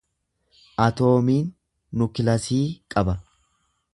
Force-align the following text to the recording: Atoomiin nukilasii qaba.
Atoomiin 0.85 1.51
nukilasii 2.03 2.65
qaba. 2.95 3.17